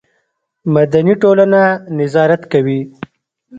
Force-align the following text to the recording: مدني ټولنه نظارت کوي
مدني 0.73 1.13
ټولنه 1.21 1.61
نظارت 1.99 2.41
کوي 2.51 2.81